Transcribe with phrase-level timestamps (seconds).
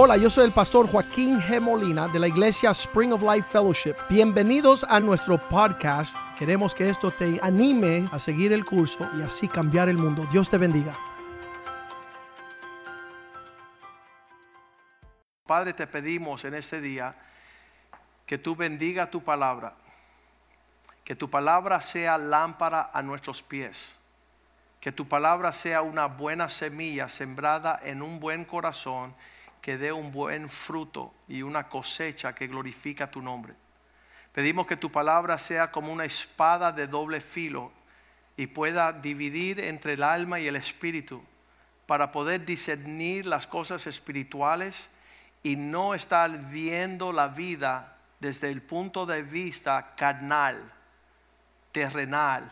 [0.00, 1.60] Hola, yo soy el pastor Joaquín G.
[1.60, 3.96] Molina de la iglesia Spring of Life Fellowship.
[4.08, 6.16] Bienvenidos a nuestro podcast.
[6.38, 10.24] Queremos que esto te anime a seguir el curso y así cambiar el mundo.
[10.30, 10.94] Dios te bendiga.
[15.44, 17.16] Padre, te pedimos en este día
[18.24, 19.74] que tú bendiga tu palabra,
[21.02, 23.96] que tu palabra sea lámpara a nuestros pies,
[24.78, 29.12] que tu palabra sea una buena semilla sembrada en un buen corazón
[29.68, 33.52] que dé un buen fruto y una cosecha que glorifica tu nombre.
[34.32, 37.70] Pedimos que tu palabra sea como una espada de doble filo
[38.38, 41.22] y pueda dividir entre el alma y el espíritu
[41.84, 44.88] para poder discernir las cosas espirituales
[45.42, 50.56] y no estar viendo la vida desde el punto de vista carnal,
[51.72, 52.50] terrenal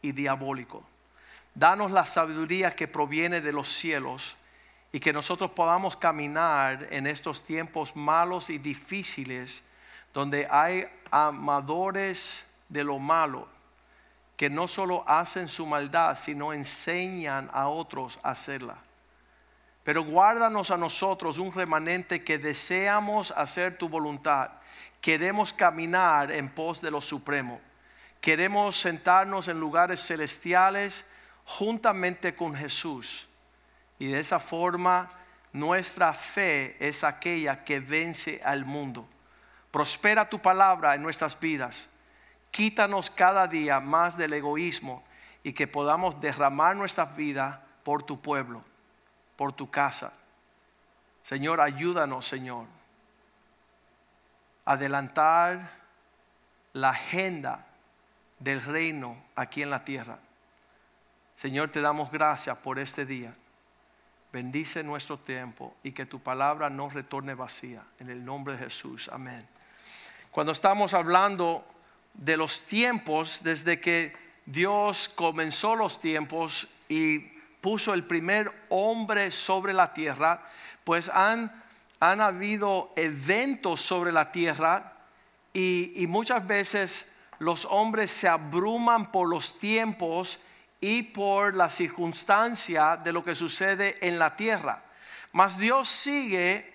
[0.00, 0.82] y diabólico.
[1.54, 4.38] Danos la sabiduría que proviene de los cielos
[4.94, 9.64] y que nosotros podamos caminar en estos tiempos malos y difíciles
[10.12, 13.48] donde hay amadores de lo malo
[14.36, 18.76] que no solo hacen su maldad, sino enseñan a otros a hacerla.
[19.82, 24.52] Pero guárdanos a nosotros un remanente que deseamos hacer tu voluntad.
[25.00, 27.60] Queremos caminar en pos de lo supremo.
[28.20, 31.10] Queremos sentarnos en lugares celestiales
[31.44, 33.26] juntamente con Jesús.
[33.98, 35.10] Y de esa forma
[35.52, 39.08] nuestra fe es aquella que vence al mundo.
[39.70, 41.86] Prospera tu palabra en nuestras vidas.
[42.50, 45.04] Quítanos cada día más del egoísmo
[45.42, 48.62] y que podamos derramar nuestras vidas por tu pueblo
[49.36, 50.12] por tu casa.
[51.22, 52.66] Señor, ayúdanos, Señor,
[54.64, 55.70] adelantar
[56.72, 57.66] la agenda
[58.38, 60.18] del reino aquí en la tierra.
[61.36, 63.32] Señor, te damos gracias por este día.
[64.34, 67.84] Bendice nuestro tiempo y que tu palabra no retorne vacía.
[68.00, 69.08] En el nombre de Jesús.
[69.12, 69.46] Amén.
[70.32, 71.64] Cuando estamos hablando
[72.14, 74.12] de los tiempos, desde que
[74.44, 77.20] Dios comenzó los tiempos y
[77.60, 80.44] puso el primer hombre sobre la tierra,
[80.82, 81.52] pues han,
[82.00, 84.94] han habido eventos sobre la tierra
[85.52, 90.40] y, y muchas veces los hombres se abruman por los tiempos
[90.84, 94.82] y por la circunstancia de lo que sucede en la tierra.
[95.32, 96.74] Mas Dios sigue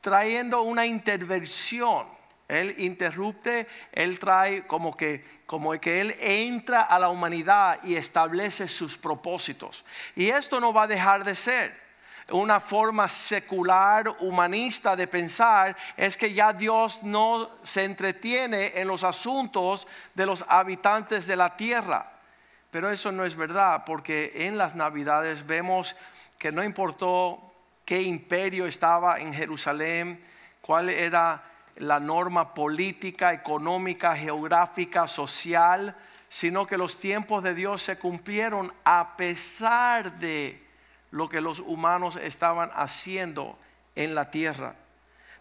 [0.00, 2.06] trayendo una intervención
[2.52, 8.68] él interrumpe, Él trae como que, como que Él entra a la humanidad y establece
[8.68, 9.86] sus propósitos.
[10.14, 11.80] Y esto no va a dejar de ser.
[12.30, 19.02] Una forma secular, humanista de pensar es que ya Dios no se entretiene en los
[19.02, 22.12] asuntos de los habitantes de la tierra.
[22.72, 25.94] Pero eso no es verdad, porque en las navidades vemos
[26.38, 27.38] que no importó
[27.84, 30.24] qué imperio estaba en Jerusalén,
[30.62, 31.42] cuál era
[31.76, 35.94] la norma política, económica, geográfica, social,
[36.30, 40.66] sino que los tiempos de Dios se cumplieron a pesar de
[41.10, 43.58] lo que los humanos estaban haciendo
[43.96, 44.76] en la tierra.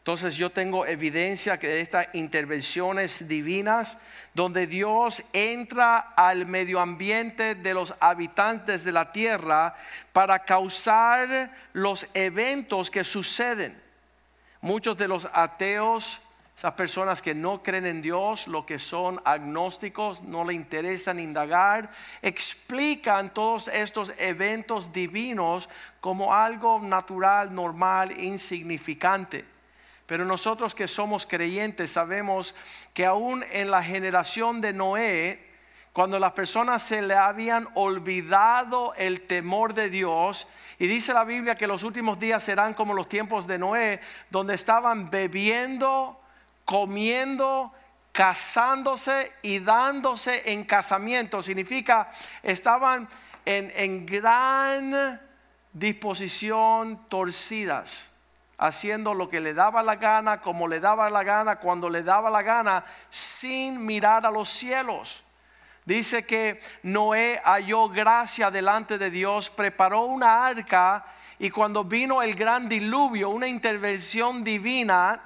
[0.02, 4.00] Entonces yo tengo evidencia que estas intervenciones divinas,
[4.34, 9.76] donde Dios entra al medio ambiente de los habitantes de la tierra
[10.12, 13.80] para causar los eventos que suceden.
[14.62, 16.20] Muchos de los ateos,
[16.58, 21.92] esas personas que no creen en Dios, lo que son agnósticos, no le interesan indagar,
[22.24, 25.70] explican todos estos eventos divinos
[26.00, 29.51] como algo natural, normal, insignificante.
[30.12, 32.54] Pero nosotros que somos creyentes sabemos
[32.94, 35.42] que aún en la generación de Noé,
[35.94, 41.56] cuando las personas se le habían olvidado el temor de Dios, y dice la Biblia
[41.56, 46.20] que los últimos días serán como los tiempos de Noé, donde estaban bebiendo,
[46.66, 47.72] comiendo,
[48.12, 51.42] casándose y dándose en casamiento.
[51.42, 52.12] Significa,
[52.44, 53.08] estaban
[53.46, 55.22] en, en gran
[55.72, 58.10] disposición torcidas
[58.61, 62.29] haciendo lo que le daba la gana, como le daba la gana, cuando le daba
[62.29, 65.23] la gana, sin mirar a los cielos.
[65.84, 71.03] Dice que Noé halló gracia delante de Dios, preparó una arca
[71.40, 75.19] y cuando vino el gran diluvio, una intervención divina,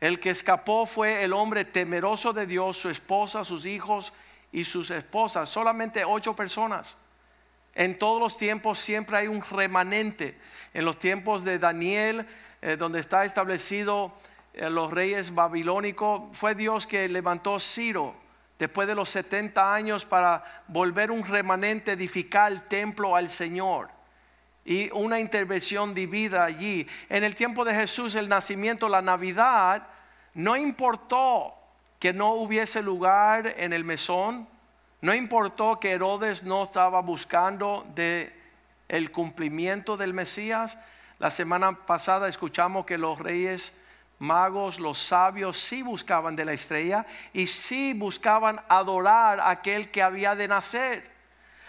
[0.00, 4.14] el que escapó fue el hombre temeroso de Dios, su esposa, sus hijos
[4.50, 6.96] y sus esposas, solamente ocho personas.
[7.80, 10.36] En todos los tiempos siempre hay un remanente.
[10.74, 12.26] En los tiempos de Daniel,
[12.60, 14.12] eh, donde está establecido
[14.52, 18.14] eh, los reyes babilónicos, fue Dios que levantó Ciro
[18.58, 23.88] después de los 70 años para volver un remanente, edificar el templo al Señor.
[24.62, 26.86] y una intervención divina allí.
[27.08, 29.86] En el tiempo de Jesús, el nacimiento, la Navidad,
[30.34, 31.54] no importó
[31.98, 34.46] que no hubiese lugar en el mesón,
[35.00, 38.38] no importó que Herodes no estaba buscando de
[38.88, 40.76] el cumplimiento del Mesías.
[41.18, 43.72] La semana pasada escuchamos que los reyes
[44.18, 50.02] magos, los sabios, sí buscaban de la estrella y sí buscaban adorar a aquel que
[50.02, 51.10] había de nacer.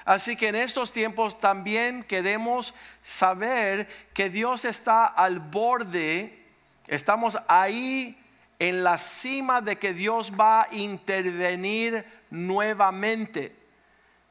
[0.04, 2.74] Así que en estos tiempos también queremos
[3.04, 6.45] saber que Dios está al borde,
[6.88, 8.18] estamos ahí
[8.60, 13.56] en la cima de que Dios va a intervenir nuevamente.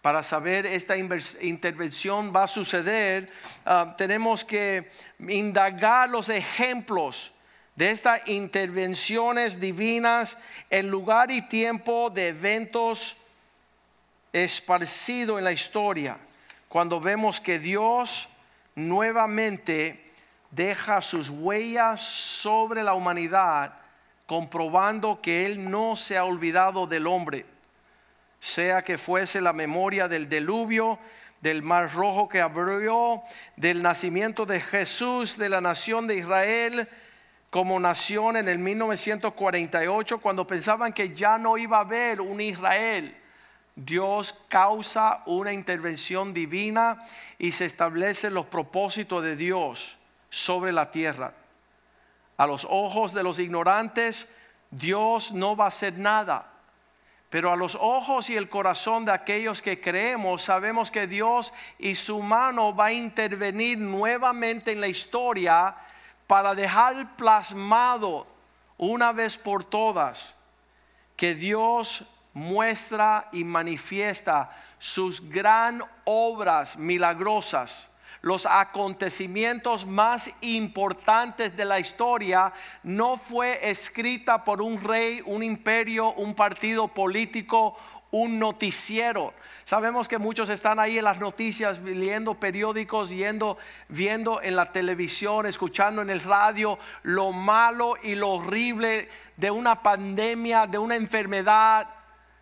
[0.03, 3.31] Para saber esta intervención va a suceder,
[3.65, 4.91] ah, tenemos que
[5.29, 7.33] indagar los ejemplos
[7.77, 10.39] de estas intervenciones divinas
[10.71, 13.17] en lugar y tiempo de eventos
[14.33, 16.19] esparcido en la historia,
[16.69, 18.29] cuando vemos que Dios
[18.75, 20.13] nuevamente
[20.51, 23.75] deja sus huellas sobre la humanidad,
[24.27, 27.45] comprobando que Él no se ha olvidado del hombre,
[28.41, 30.99] sea que fuese la memoria del diluvio,
[31.41, 33.23] del mar rojo que abrió,
[33.57, 36.89] del nacimiento de Jesús, de la nación de Israel
[37.51, 43.17] como nación en el 1948, cuando pensaban que ya no iba a haber un Israel
[43.85, 47.03] Dios causa una intervención divina
[47.39, 49.97] y se establecen los propósitos de Dios
[50.29, 51.33] sobre la tierra.
[52.37, 54.29] A los ojos de los ignorantes,
[54.71, 56.50] Dios no va a hacer nada.
[57.31, 61.95] Pero a los ojos y el corazón de aquellos que creemos, sabemos que Dios y
[61.95, 65.77] su mano va a intervenir nuevamente en la historia
[66.27, 68.27] para dejar plasmado
[68.77, 70.35] una vez por todas
[71.17, 77.90] que Dios muestra y manifiesta sus gran obras milagrosas.
[78.23, 82.53] Los acontecimientos más importantes de la historia
[82.83, 87.77] no fue escrita por un rey, un imperio, un partido político,
[88.11, 89.33] un noticiero.
[89.65, 93.57] Sabemos que muchos están ahí en las noticias, leyendo periódicos, yendo,
[93.89, 99.83] viendo en la televisión, escuchando en el radio lo malo y lo horrible de una
[99.83, 101.89] pandemia, de una enfermedad,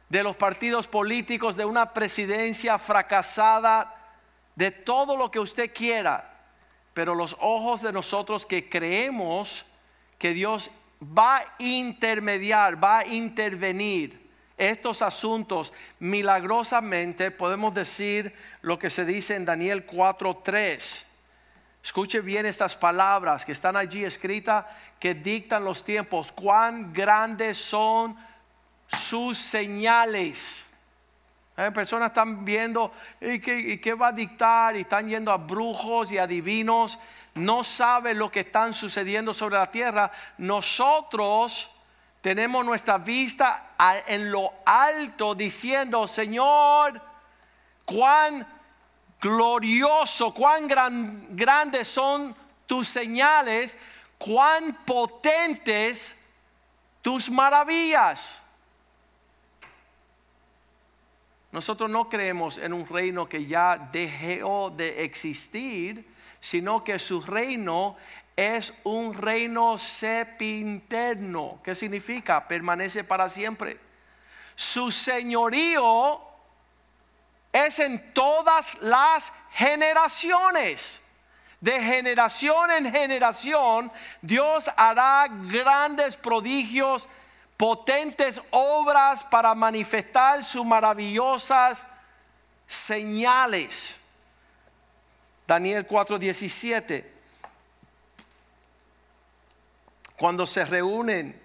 [0.09, 3.95] de los partidos políticos, de una presidencia fracasada,
[4.59, 6.37] de todo lo que usted quiera.
[6.93, 9.65] Pero los ojos de nosotros que creemos
[10.19, 18.91] que Dios va a intermediar, va a intervenir estos asuntos milagrosamente, podemos decir lo que
[18.91, 21.05] se dice en Daniel 4:3.
[21.85, 24.65] Escuche bien estas palabras que están allí escritas
[24.99, 26.33] que dictan los tiempos.
[26.33, 28.17] Cuán grandes son
[28.89, 30.68] sus señales.
[31.59, 36.19] Hay personas están viendo ¿y qué, va a dictar y están yendo a brujos y
[36.19, 37.01] adivinos.
[37.35, 40.09] No saben lo que están sucediendo sobre la tierra.
[40.39, 41.69] Nosotros
[42.21, 43.75] tenemos nuestra vista
[44.07, 47.03] en lo alto diciendo, Señor,
[47.85, 48.47] cuán
[49.21, 53.77] glorioso, cuán gran, grandes son tus señales,
[54.17, 56.21] cuán potentes
[57.03, 58.43] tus maravillas.
[61.51, 66.07] Nosotros no creemos en un reino que ya dejó de existir,
[66.41, 67.97] sino que su reino
[68.37, 71.61] es un reino sepinterno.
[71.65, 72.47] ¿Qué significa?
[72.47, 73.81] Permanece para siempre.
[74.55, 76.21] Su señorío
[77.53, 81.03] es en todas las generaciones.
[81.61, 83.91] De generación en generación,
[84.23, 87.09] Dios hará grandes prodigios
[87.59, 91.87] potentes obras para manifestar sus maravillosas
[92.67, 94.13] señales.
[95.47, 97.05] Daniel 4:17.
[100.17, 101.41] Cuando se reúnen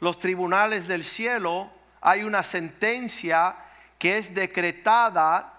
[0.00, 1.70] los tribunales del cielo,
[2.00, 3.56] hay una sentencia
[3.98, 5.53] que es decretada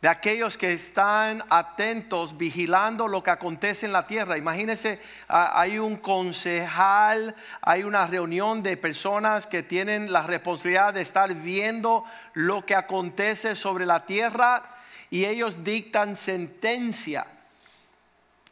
[0.00, 4.38] de aquellos que están atentos, vigilando lo que acontece en la tierra.
[4.38, 11.34] Imagínense, hay un concejal, hay una reunión de personas que tienen la responsabilidad de estar
[11.34, 14.62] viendo lo que acontece sobre la tierra
[15.10, 17.26] y ellos dictan sentencia.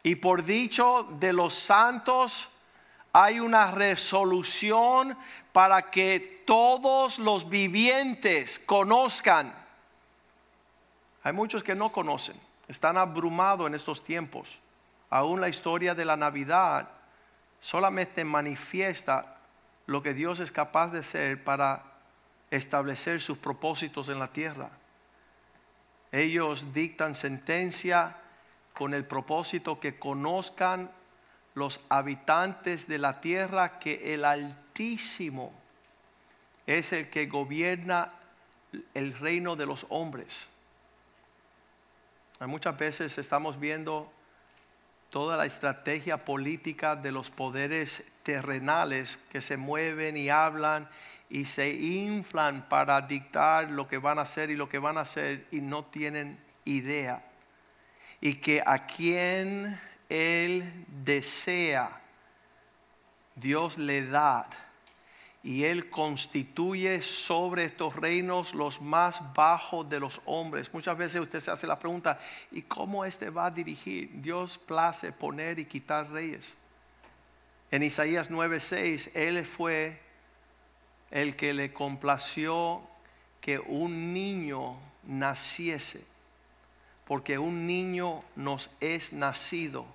[0.03, 2.49] Y por dicho de los santos,
[3.13, 5.17] hay una resolución
[5.53, 9.53] para que todos los vivientes conozcan
[11.27, 12.37] hay muchos que no conocen,
[12.69, 14.61] están abrumados en estos tiempos.
[15.11, 16.89] Aún la historia de la Navidad
[17.59, 19.37] solamente manifiesta
[19.87, 21.83] lo que Dios es capaz de hacer para
[22.53, 24.71] establecer sus propósitos en la tierra.
[26.13, 28.19] Ellos dictan sentencia
[28.73, 30.93] con el propósito que conozcan
[31.55, 35.53] los habitantes de la tierra que el Altísimo
[36.69, 38.13] es el que gobierna
[38.95, 40.47] el reino de los hombres.
[42.41, 44.13] Muchas veces estamos viendo
[45.09, 50.87] toda la estrategia política de los poderes terrenales que se mueven y hablan
[51.31, 55.03] y se inflan para dictar lo que van a hacer y lo que van a
[55.03, 57.25] hacer y no tienen idea.
[58.21, 62.03] Y que a quien Él desea,
[63.35, 64.47] Dios le da
[65.47, 70.75] y Él constituye sobre estos reinos los más bajos de los hombres.
[70.75, 72.19] Muchas veces usted se hace la pregunta,
[72.51, 74.11] ¿y cómo este va a dirigir?
[74.15, 76.55] Dios place poner y quitar reyes.
[77.71, 80.01] En Isaías 9:6, Él fue
[81.13, 82.83] el que le complació
[83.41, 86.05] que un niño naciese,
[87.05, 89.87] porque un niño nos es nacido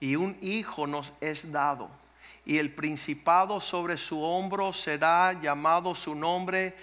[0.00, 1.88] y un hijo nos es dado
[2.46, 6.74] y el principado sobre su hombro será llamado su nombre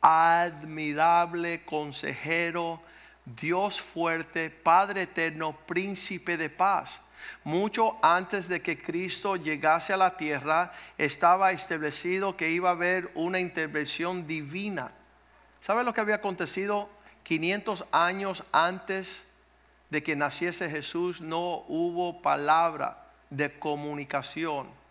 [0.00, 2.80] admirable consejero,
[3.26, 7.00] Dios fuerte, Padre eterno, príncipe de paz.
[7.44, 13.10] Mucho antes de que Cristo llegase a la tierra, estaba establecido que iba a haber
[13.14, 14.90] una intervención divina.
[15.60, 16.88] ¿Sabe lo que había acontecido
[17.24, 19.20] 500 años antes
[19.90, 21.20] de que naciese Jesús?
[21.20, 24.83] No hubo palabra de comunicación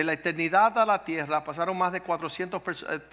[0.00, 2.62] de la eternidad a la tierra pasaron más de 400,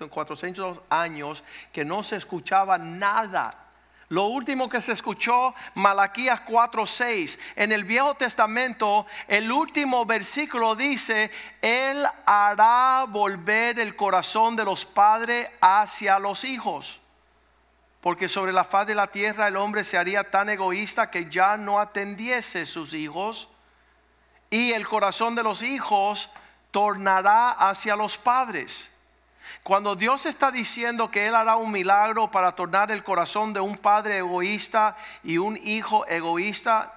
[0.10, 3.66] 400 eh, años que no se escuchaba nada.
[4.08, 7.40] Lo último que se escuchó, Malaquías 4:6.
[7.58, 11.30] En el Viejo Testamento, el último versículo dice:
[11.62, 17.02] Él hará volver el corazón de los padres hacia los hijos.
[18.00, 21.58] Porque sobre la faz de la tierra el hombre se haría tan egoísta que ya
[21.58, 23.50] no atendiese sus hijos.
[24.50, 26.30] Y el corazón de los hijos
[26.72, 28.88] tornará hacia los padres.
[29.64, 33.78] Cuando Dios está diciendo que Él hará un milagro para tornar el corazón de un
[33.78, 36.94] padre egoísta y un hijo egoísta,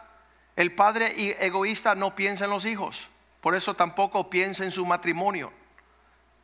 [0.57, 3.09] el padre egoísta no piensa en los hijos.
[3.41, 5.53] Por eso tampoco piensa en su matrimonio.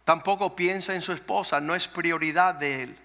[0.04, 1.60] Tampoco piensa en su esposa.
[1.60, 2.98] No es prioridad de Él.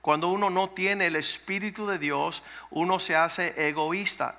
[0.00, 4.34] Cuando uno no tiene el Espíritu de Dios, uno se hace egoísta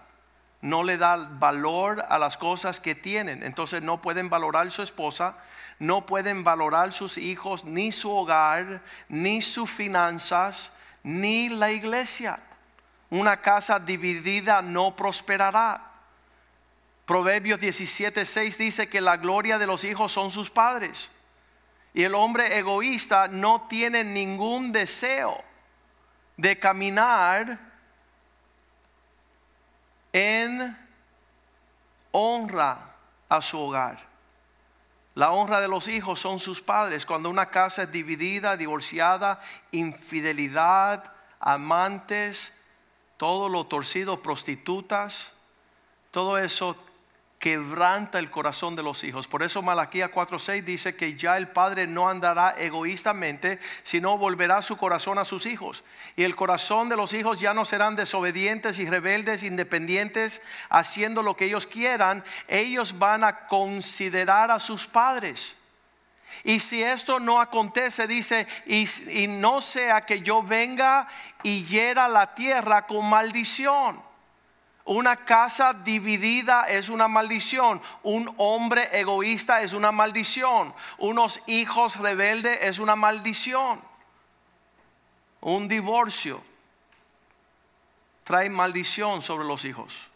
[0.62, 3.44] no le da valor a las cosas que tienen.
[3.44, 5.36] Entonces no pueden valorar su esposa,
[5.80, 10.72] no pueden valorar sus hijos, ni su hogar, ni sus finanzas,
[11.04, 12.40] ni la iglesia.
[13.10, 15.90] Una casa dividida no prosperará.
[17.06, 21.10] Proverbios 17:6 dice que la gloria de los hijos son sus padres.
[21.94, 25.44] Y el hombre egoísta no tiene ningún deseo
[26.38, 27.71] de caminar
[30.14, 30.78] en
[32.12, 32.96] honra
[33.30, 34.12] a su hogar.
[35.16, 37.06] La honra de los hijos son sus padres.
[37.06, 39.40] Cuando una casa es dividida, divorciada,
[39.72, 42.54] infidelidad, amantes,
[43.18, 45.32] todo lo torcido, prostitutas,
[46.12, 46.76] todo eso
[47.42, 49.28] quebranta el corazón de los hijos.
[49.28, 54.78] Por eso Malaquía 4:6 dice que ya el padre no andará egoístamente, sino volverá su
[54.78, 55.84] corazón a sus hijos.
[56.16, 61.36] Y el corazón de los hijos ya no serán desobedientes y rebeldes, independientes, haciendo lo
[61.36, 62.24] que ellos quieran.
[62.48, 65.56] Ellos van a considerar a sus padres.
[66.44, 71.08] Y si esto no acontece, dice, y, no sea que yo venga
[71.42, 74.11] y hiera la tierra con maldición.
[74.92, 77.82] Una casa dividida es una maldición.
[78.04, 80.74] Un hombre egoísta es una maldición.
[80.98, 83.80] Unos hijos rebeldes es una maldición.
[85.40, 86.44] Un divorcio
[88.26, 90.10] trae maldición sobre los hijos.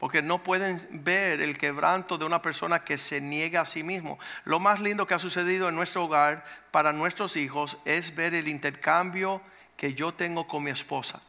[0.00, 4.18] Porque no pueden ver el quebranto de una persona que se niega a sí mismo.
[4.44, 8.48] Lo más lindo que ha sucedido en nuestro hogar para nuestros hijos es ver el
[8.48, 9.40] intercambio
[9.76, 11.20] que yo tengo con mi esposa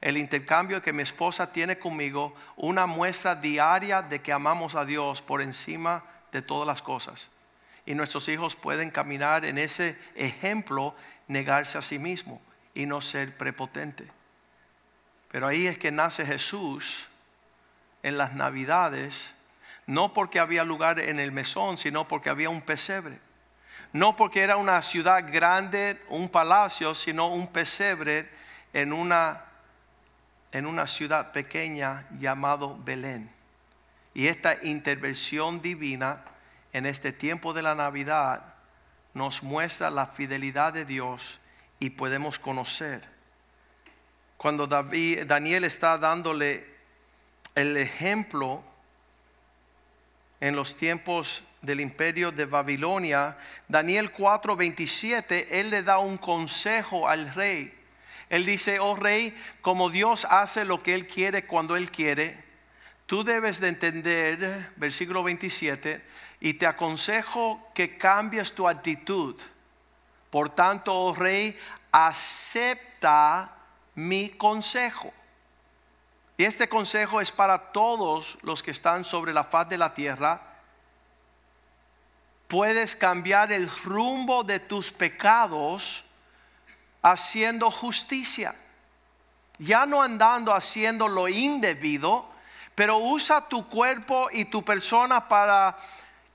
[0.00, 5.22] el intercambio que mi esposa tiene conmigo, una muestra diaria de que amamos a Dios
[5.22, 7.28] por encima de todas las cosas.
[7.84, 10.94] Y nuestros hijos pueden caminar en ese ejemplo,
[11.26, 12.40] negarse a sí mismo
[12.74, 14.06] y no ser prepotente.
[15.30, 17.06] Pero ahí es que nace Jesús
[18.02, 19.32] en las navidades,
[19.86, 23.18] no porque había lugar en el mesón, sino porque había un pesebre.
[23.92, 28.28] No porque era una ciudad grande, un palacio, sino un pesebre
[28.74, 29.47] en una
[30.52, 33.30] en una ciudad pequeña llamado Belén.
[34.14, 36.24] Y esta intervención divina
[36.72, 38.54] en este tiempo de la Navidad
[39.14, 41.40] nos muestra la fidelidad de Dios
[41.78, 43.02] y podemos conocer.
[44.36, 46.66] Cuando David, Daniel está dándole
[47.54, 48.62] el ejemplo
[50.40, 53.36] en los tiempos del imperio de Babilonia,
[53.66, 57.74] Daniel 4:27, él le da un consejo al rey.
[58.28, 62.44] Él dice, oh rey, como Dios hace lo que él quiere cuando él quiere,
[63.06, 66.04] tú debes de entender, versículo 27,
[66.40, 69.34] y te aconsejo que cambies tu actitud.
[70.30, 71.58] Por tanto, oh rey,
[71.90, 73.56] acepta
[73.94, 75.12] mi consejo.
[76.36, 80.42] Y este consejo es para todos los que están sobre la faz de la tierra.
[82.46, 86.04] Puedes cambiar el rumbo de tus pecados
[87.02, 88.54] haciendo justicia.
[89.58, 92.28] Ya no andando haciendo lo indebido,
[92.74, 95.76] pero usa tu cuerpo y tu persona para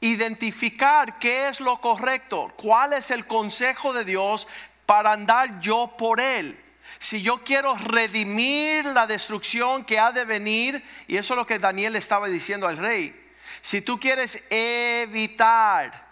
[0.01, 4.47] identificar qué es lo correcto, cuál es el consejo de Dios
[4.85, 6.59] para andar yo por él
[6.99, 11.59] si yo quiero redimir la destrucción que ha de venir, y eso es lo que
[11.59, 13.19] Daniel estaba diciendo al rey,
[13.61, 16.07] si tú quieres evitar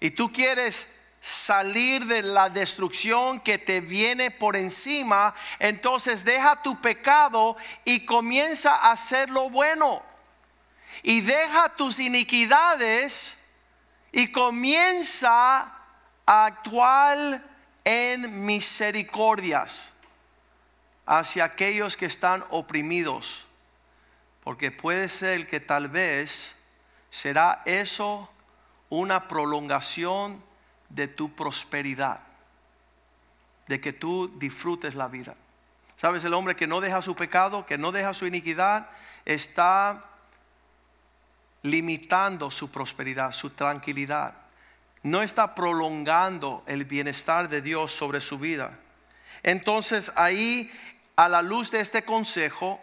[0.00, 6.80] y tú quieres salir de la destrucción que te viene por encima, entonces deja tu
[6.80, 10.02] pecado y comienza a hacer lo bueno.
[11.02, 13.38] Y deja tus iniquidades
[14.12, 15.72] y comienza
[16.26, 17.42] a actuar
[17.84, 19.90] en misericordias
[21.06, 23.46] hacia aquellos que están oprimidos.
[24.44, 26.52] Porque puede ser que tal vez
[27.10, 28.30] será eso
[28.88, 30.42] una prolongación
[30.88, 32.20] de tu prosperidad,
[33.66, 35.34] de que tú disfrutes la vida.
[35.96, 38.88] Sabes, el hombre que no deja su pecado, que no deja su iniquidad,
[39.24, 40.04] está
[41.62, 44.34] limitando su prosperidad, su tranquilidad
[45.02, 48.78] no está prolongando el bienestar de Dios sobre su vida.
[49.42, 50.70] Entonces ahí,
[51.16, 52.80] a la luz de este consejo,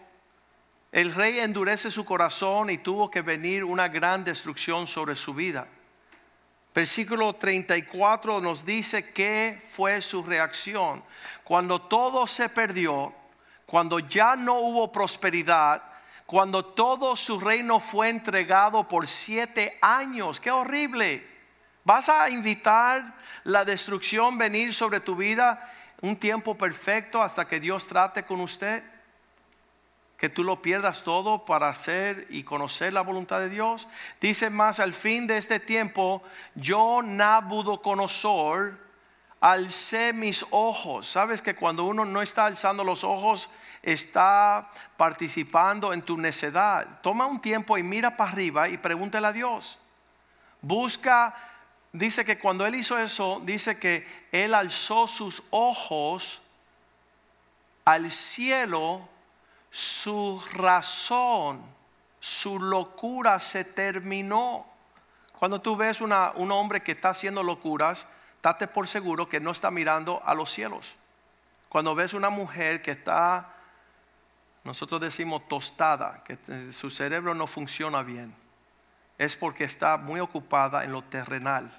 [0.92, 5.68] el rey endurece su corazón y tuvo que venir una gran destrucción sobre su vida.
[6.76, 11.02] Versículo 34 nos dice que fue su reacción.
[11.46, 13.14] Cuando todo se perdió,
[13.66, 15.82] cuando ya no hubo prosperidad,
[16.26, 20.42] cuando todo su reino fue entregado por siete años.
[20.42, 21.26] ¡Qué horrible!
[21.86, 27.88] ¿Vas a invitar la destrucción venir sobre tu vida un tiempo perfecto hasta que Dios
[27.88, 28.84] trate con usted?
[30.18, 33.88] Que tú lo pierdas todo para hacer y conocer la voluntad de Dios.
[34.22, 36.24] Dice más al fin de este tiempo,
[36.56, 38.80] yo Nabucodonosor
[39.42, 41.08] alcé mis ojos.
[41.08, 43.50] Sabes que cuando uno no está alzando los ojos,
[43.84, 47.02] está participando en tu necedad.
[47.02, 49.80] Toma un tiempo y mira para arriba y pregúntale a Dios.
[50.62, 51.36] Busca
[51.98, 56.42] dice que cuando él hizo eso, dice que él alzó sus ojos
[57.86, 59.08] al cielo,
[59.76, 61.62] su razón,
[62.20, 64.66] su locura se terminó.
[65.38, 68.08] Cuando tú ves una, un hombre que está haciendo locuras,
[68.42, 70.96] date por seguro que no está mirando a los cielos.
[71.68, 73.54] Cuando ves una mujer que está,
[74.64, 76.38] nosotros decimos tostada, que
[76.72, 78.34] su cerebro no funciona bien,
[79.18, 81.70] es porque está muy ocupada en lo terrenal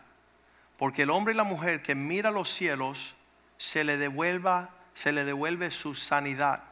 [0.78, 3.14] porque el hombre y la mujer que mira los cielos
[3.56, 6.62] se le devuelva, se le devuelve su sanidad.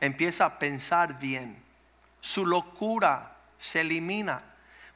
[0.00, 1.62] Empieza a pensar bien.
[2.20, 4.42] Su locura se elimina.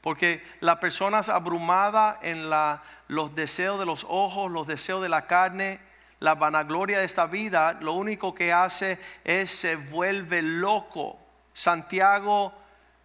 [0.00, 5.08] Porque la persona es abrumada en la, los deseos de los ojos, los deseos de
[5.08, 5.80] la carne,
[6.20, 11.18] la vanagloria de esta vida, lo único que hace es se vuelve loco.
[11.52, 12.52] Santiago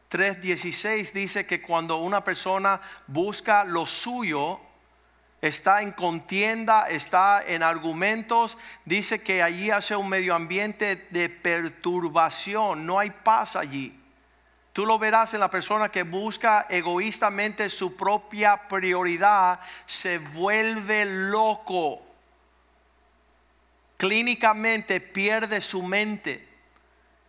[0.10, 4.60] 3:16 dice que cuando una persona busca lo suyo,
[5.42, 12.86] está en contienda, está en argumentos, dice que allí hace un medio ambiente de perturbación,
[12.86, 13.96] no hay paz allí.
[14.74, 22.02] Tú lo verás en la persona que busca egoístamente su propia prioridad, se vuelve loco.
[23.98, 26.48] Clínicamente pierde su mente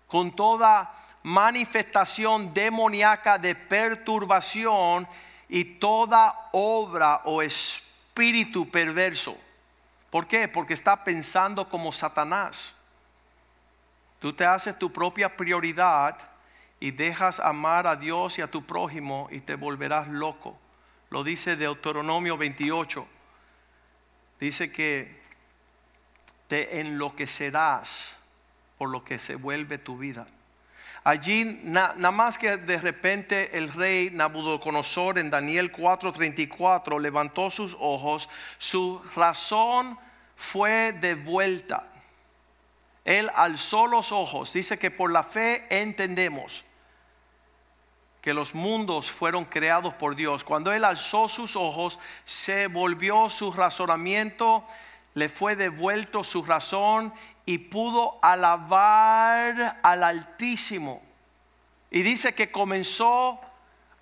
[0.06, 0.92] con toda
[1.22, 5.08] manifestación demoníaca de perturbación
[5.48, 7.79] y toda obra o espíritu
[8.10, 9.38] espíritu perverso.
[10.10, 10.48] ¿Por qué?
[10.48, 12.74] Porque está pensando como Satanás.
[14.18, 16.18] Tú te haces tu propia prioridad
[16.80, 20.58] y dejas amar a Dios y a tu prójimo y te volverás loco.
[21.10, 23.06] Lo dice Deuteronomio 28.
[24.40, 25.22] Dice que
[26.48, 28.16] te enloquecerás
[28.76, 30.26] por lo que se vuelve tu vida.
[31.02, 38.28] Allí nada más que de repente el rey Nabucodonosor en Daniel 4:34 levantó sus ojos,
[38.58, 39.98] su razón
[40.36, 41.86] fue de vuelta.
[43.04, 44.52] Él alzó los ojos.
[44.52, 46.64] Dice que por la fe entendemos
[48.20, 50.44] que los mundos fueron creados por Dios.
[50.44, 54.66] Cuando Él alzó sus ojos, se volvió su razonamiento,
[55.14, 57.12] le fue devuelto su razón
[57.50, 61.02] y pudo alabar al Altísimo.
[61.90, 63.40] Y dice que comenzó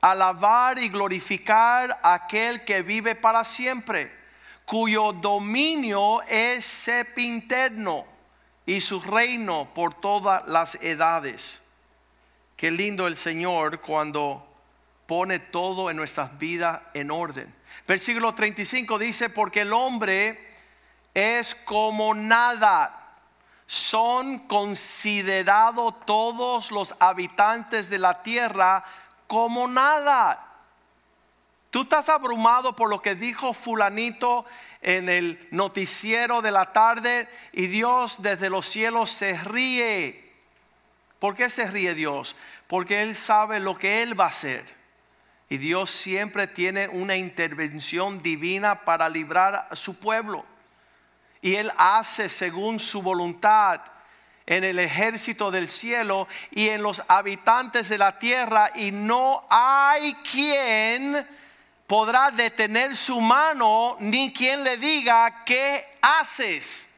[0.02, 4.14] a alabar y glorificar a aquel que vive para siempre,
[4.66, 8.04] cuyo dominio es sepinterno
[8.66, 11.58] y su reino por todas las edades.
[12.54, 14.46] Qué lindo el Señor cuando
[15.06, 17.54] pone todo en nuestras vidas en orden.
[17.87, 20.52] Versículo 35 dice, porque el hombre
[21.14, 23.06] es como nada.
[23.68, 28.83] Son considerados todos los habitantes de la tierra
[29.28, 30.44] como nada.
[31.70, 34.44] Tú estás abrumado por lo que dijo fulanito
[34.83, 40.28] en el noticiero de la tarde y Dios desde los cielos se ríe
[41.18, 42.37] ¿Por qué se ríe Dios?
[42.66, 44.64] Porque Él sabe lo que Él va a hacer.
[45.48, 50.44] Y Dios siempre tiene una intervención divina para librar a su pueblo.
[51.40, 53.81] Y Él hace según su voluntad
[54.46, 58.70] en el ejército del cielo y en los habitantes de la tierra.
[58.74, 61.27] Y no hay quien
[61.87, 66.88] podrá detener su mano ni quien le diga, ¿qué haces?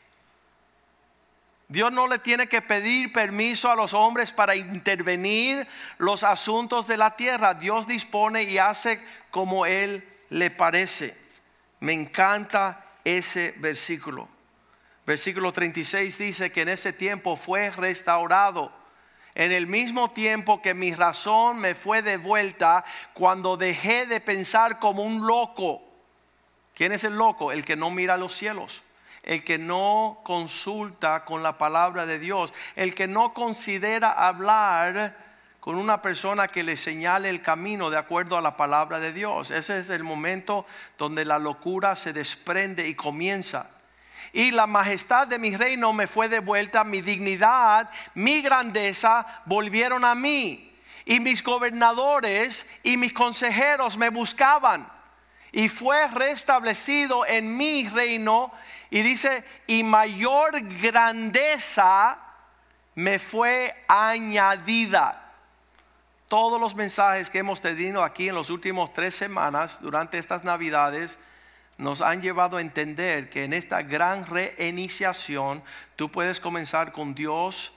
[1.70, 6.96] Dios no le tiene que pedir permiso a los hombres para intervenir los asuntos de
[6.96, 7.54] la tierra.
[7.54, 9.00] Dios dispone y hace
[9.30, 11.16] como Él le parece.
[11.78, 12.84] Me encanta
[13.16, 14.28] ese versículo.
[15.06, 18.72] Versículo 36 dice que en ese tiempo fue restaurado.
[19.34, 25.02] En el mismo tiempo que mi razón me fue devuelta cuando dejé de pensar como
[25.02, 25.82] un loco.
[26.74, 27.52] ¿Quién es el loco?
[27.52, 28.82] El que no mira los cielos
[29.22, 35.29] el que no consulta con la palabra de Dios, el que no considera hablar
[35.60, 39.50] con una persona que le señale el camino de acuerdo a la palabra de Dios.
[39.50, 43.70] Ese es el momento donde la locura se desprende y comienza.
[44.32, 50.14] Y la majestad de mi reino me fue devuelta, mi dignidad, mi grandeza volvieron a
[50.14, 50.66] mí.
[51.04, 54.88] Y mis gobernadores y mis consejeros me buscaban.
[55.52, 58.52] Y fue restablecido en mi reino
[58.88, 62.18] y dice, y mayor grandeza
[62.94, 65.19] me fue añadida.
[66.30, 71.18] Todos los mensajes que hemos tenido aquí en los últimos tres semanas durante estas navidades
[71.76, 75.60] nos han llevado a entender que en esta gran reiniciación
[75.96, 77.72] tú puedes comenzar con Dios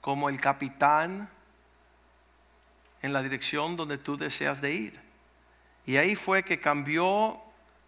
[0.00, 1.28] como el capitán
[3.02, 5.00] en la dirección donde tú deseas de ir.
[5.84, 7.40] Y ahí fue que cambió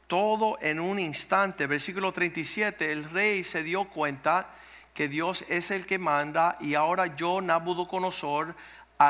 [0.08, 1.68] todo en un instante.
[1.68, 4.50] Versículo 37, el rey se dio cuenta
[4.94, 8.54] que Dios es el que manda y ahora yo, Nabucodonosor,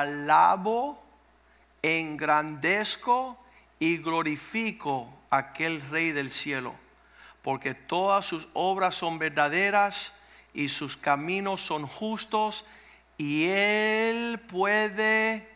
[0.01, 1.03] alabo,
[1.83, 3.37] engrandezco
[3.79, 6.75] y glorifico a aquel rey del cielo,
[7.43, 10.15] porque todas sus obras son verdaderas
[10.55, 12.65] y sus caminos son justos
[13.19, 15.49] y él puede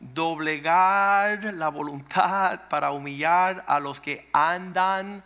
[0.00, 5.22] doblegar la voluntad para humillar a los que andan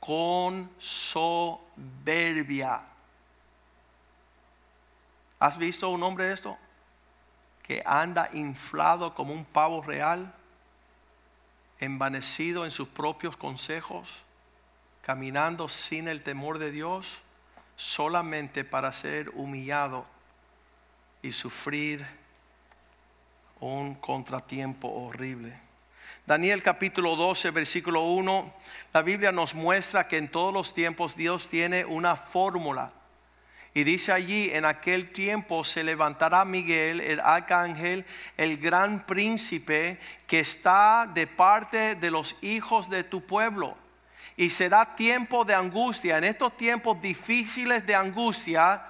[0.00, 1.60] con soberbia.
[5.38, 6.56] ¿Has visto un hombre de esto?
[7.68, 10.34] Que anda inflado como un pavo real,
[11.78, 14.22] envanecido en sus propios consejos,
[15.02, 17.20] caminando sin el temor de Dios,
[17.76, 20.04] solamente para ser humillado
[21.22, 22.04] y sufrir
[23.60, 25.58] un contratiempo horrible.
[26.26, 28.54] Daniel capítulo 12, versículo 1,
[28.92, 32.92] la Biblia nos muestra que en todos los tiempos Dios tiene una fórmula.
[33.74, 38.04] Y dice allí, en aquel tiempo se levantará Miguel, el arcángel,
[38.36, 43.76] el gran príncipe que está de parte de los hijos de tu pueblo.
[44.36, 48.82] Y será tiempo de angustia, en estos tiempos difíciles de angustia,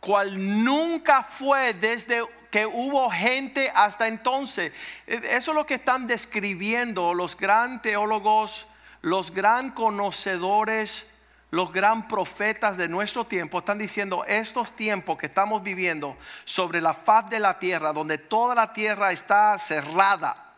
[0.00, 4.72] cual nunca fue desde que hubo gente hasta entonces.
[5.06, 8.66] E, eso es lo que están describiendo los gran teólogos,
[9.02, 11.06] los gran conocedores,
[11.50, 13.58] los gran profetas de nuestro tiempo.
[13.58, 18.54] Están diciendo estos tiempos que estamos viviendo sobre la faz de la tierra, donde toda
[18.54, 20.54] la tierra está cerrada,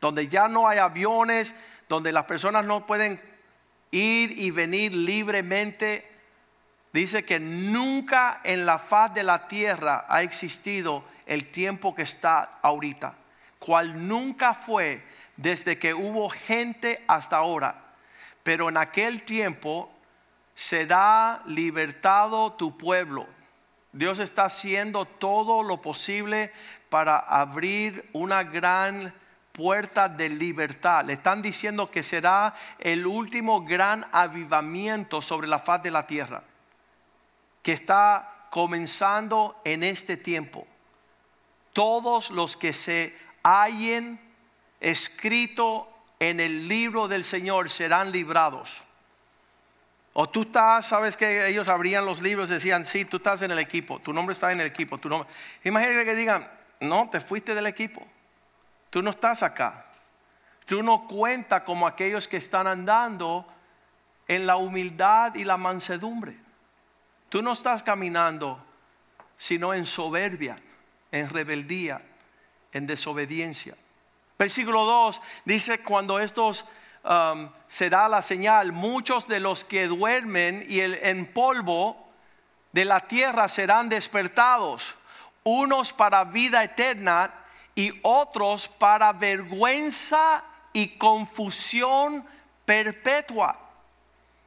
[0.00, 1.54] donde ya no hay aviones,
[1.88, 3.20] donde las personas no pueden
[3.90, 6.06] ir y venir libremente.
[6.92, 12.58] Dice que nunca en la faz de la tierra ha existido el tiempo que está
[12.62, 13.14] ahorita,
[13.58, 15.02] cual nunca fue
[15.36, 17.82] desde que hubo gente hasta ahora.
[18.42, 19.95] Pero en aquel tiempo
[20.56, 23.28] será libertado tu pueblo
[23.96, 26.52] Dios está haciendo todo lo posible
[26.90, 29.14] para abrir una gran
[29.52, 31.06] puerta de libertad.
[31.06, 36.42] Le están diciendo que será el último gran avivamiento sobre la faz de la tierra,
[37.62, 40.66] que está comenzando en este tiempo.
[41.72, 44.20] Todos los que se hallen
[44.78, 45.88] escrito
[46.20, 48.85] en el libro del Señor serán librados.
[50.18, 53.50] O tú estás, sabes que ellos abrían los libros y decían, sí, tú estás en
[53.50, 55.28] el equipo, tu nombre está en el equipo, tu nombre.
[55.62, 56.50] Imagínate que digan,
[56.80, 58.02] no, te fuiste del equipo,
[58.88, 59.84] tú no estás acá.
[60.64, 63.46] Tú no cuentas como aquellos que están andando
[64.26, 66.34] en la humildad y la mansedumbre.
[67.28, 68.64] Tú no estás caminando
[69.36, 70.56] sino en soberbia,
[71.12, 72.00] en rebeldía,
[72.72, 73.74] en desobediencia.
[74.38, 76.64] Versículo 2 dice, cuando estos
[77.06, 82.06] um, será la señal, muchos de los que duermen y el, en polvo
[82.72, 84.96] de la tierra serán despertados,
[85.44, 87.32] unos para vida eterna
[87.74, 90.42] y otros para vergüenza
[90.72, 92.26] y confusión
[92.64, 93.58] perpetua.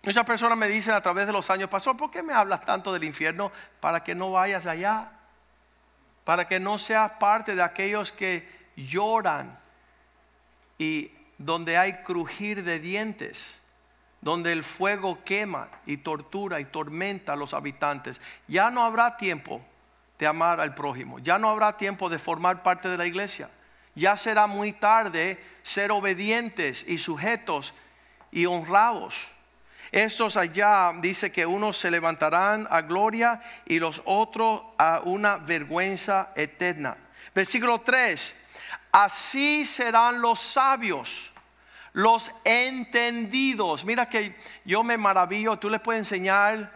[0.04, 2.94] Muchas personas me dicen a través de los años, pastor, ¿por qué me hablas tanto
[2.94, 3.52] del infierno?
[3.80, 5.12] Para que no vayas allá,
[6.24, 9.60] para que no seas parte de aquellos que lloran
[10.78, 13.54] y donde hay crujir de dientes,
[14.22, 18.22] donde el fuego quema y tortura y tormenta a los habitantes.
[18.48, 19.62] Ya no habrá tiempo
[20.20, 23.50] de amar al prójimo, ya no habrá tiempo de formar parte de la iglesia.
[23.96, 27.74] Ya será muy tarde ser obedientes y sujetos
[28.32, 29.30] y honrados.
[29.92, 36.32] Estos allá dice que unos se levantarán a gloria y los otros a una vergüenza
[36.36, 36.96] eterna.
[37.34, 38.36] Versículo 3.
[38.92, 41.29] Así serán los sabios
[42.00, 43.84] los entendidos.
[43.84, 44.34] Mira que
[44.64, 46.72] yo me maravillo, tú le puedes enseñar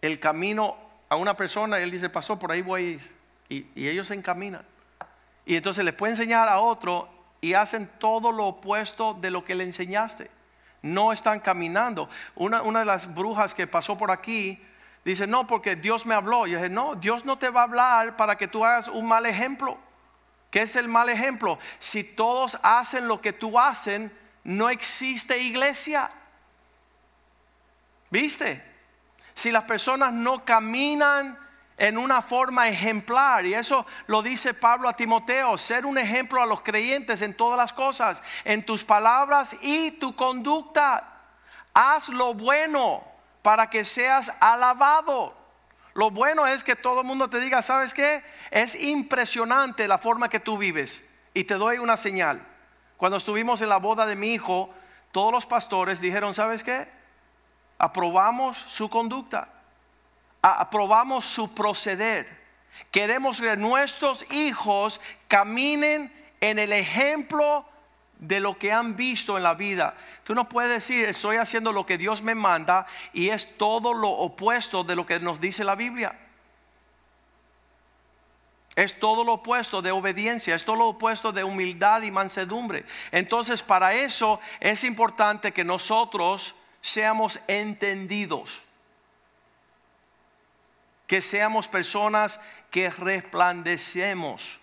[0.00, 0.76] el camino
[1.08, 3.16] a una persona y él dice, pasó por ahí voy a ir.
[3.48, 4.64] Y, ellos se encaminan.
[5.46, 7.08] Y entonces le puede enseñar a otro
[7.40, 10.28] y hacen todo lo opuesto de lo que le enseñaste.
[10.80, 12.08] No están caminando.
[12.34, 14.60] Una, una de las brujas que pasó por aquí
[15.04, 16.48] dice, no, porque Dios me habló.
[16.48, 19.06] Y yo dije, no, Dios no te va a hablar para que tú hagas un
[19.06, 19.78] mal ejemplo.
[20.50, 21.60] ¿Qué es el mal ejemplo?
[21.78, 24.10] Si todos hacen lo que tú hacen,
[24.44, 26.10] no existe iglesia.
[28.10, 28.62] ¿Viste?
[29.34, 31.38] Si las personas no caminan
[31.78, 36.46] en una forma ejemplar, y eso lo dice Pablo a Timoteo, ser un ejemplo a
[36.46, 41.08] los creyentes en todas las cosas, en tus palabras y tu conducta.
[41.74, 43.02] Haz lo bueno
[43.40, 45.34] para que seas alabado.
[45.94, 48.22] Lo bueno es que todo el mundo te diga, ¿sabes qué?
[48.50, 51.02] Es impresionante la forma que tú vives.
[51.34, 52.46] Y te doy una señal.
[53.02, 54.70] Cuando estuvimos en la boda de mi hijo,
[55.10, 56.86] todos los pastores dijeron, ¿sabes qué?
[57.76, 59.48] Aprobamos su conducta,
[60.40, 62.28] aprobamos su proceder.
[62.92, 67.64] Queremos que nuestros hijos caminen en el ejemplo
[68.20, 69.96] de lo que han visto en la vida.
[70.22, 74.10] Tú no puedes decir, estoy haciendo lo que Dios me manda y es todo lo
[74.10, 76.21] opuesto de lo que nos dice la Biblia.
[78.74, 82.86] Es todo lo opuesto de obediencia, es todo lo opuesto de humildad y mansedumbre.
[83.10, 88.64] Entonces, para eso es importante que nosotros seamos entendidos.
[91.06, 94.58] Que seamos personas que resplandecemos.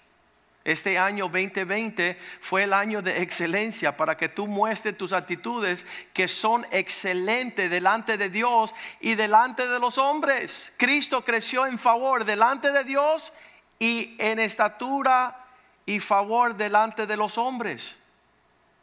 [0.65, 6.27] Este año 2020 fue el año de excelencia para que tú muestres tus actitudes que
[6.27, 10.73] son excelentes delante de Dios y delante de los hombres.
[10.77, 13.31] Cristo creció en favor delante de Dios
[13.79, 15.45] y en estatura
[15.85, 17.95] y favor delante de los hombres.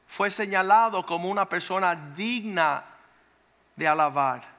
[0.09, 2.83] Fue señalado como una persona digna
[3.77, 4.57] de alabar.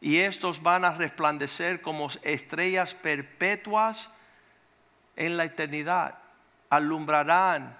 [0.00, 4.10] Y estos van a resplandecer como estrellas perpetuas
[5.16, 6.18] en la eternidad.
[6.68, 7.78] Alumbrarán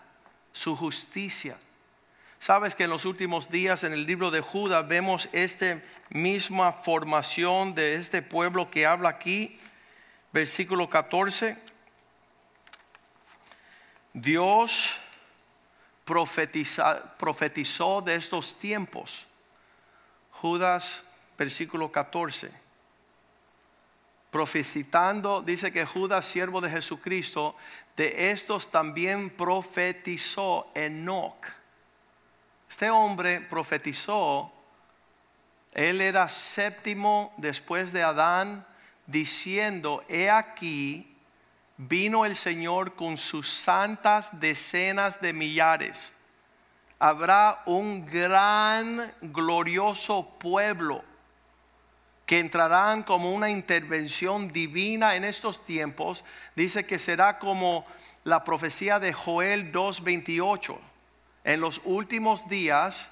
[0.52, 1.56] su justicia.
[2.38, 5.78] Sabes que en los últimos días en el libro de Judas vemos esta
[6.10, 9.58] misma formación de este pueblo que habla aquí
[10.32, 11.56] versículo 14,
[14.12, 15.00] Dios
[16.04, 19.26] profetizó de estos tiempos.
[20.32, 21.02] Judas,
[21.38, 22.50] versículo 14.
[24.30, 27.56] Profetizando, dice que Judas, siervo de Jesucristo,
[27.96, 31.46] de estos también profetizó Enoch.
[32.68, 34.52] Este hombre profetizó,
[35.72, 38.66] él era séptimo después de Adán,
[39.10, 41.16] diciendo, he aquí,
[41.76, 46.16] vino el Señor con sus santas decenas de millares.
[46.98, 51.02] Habrá un gran, glorioso pueblo
[52.26, 56.24] que entrarán como una intervención divina en estos tiempos.
[56.54, 57.84] Dice que será como
[58.22, 60.78] la profecía de Joel 2.28.
[61.42, 63.10] En los últimos días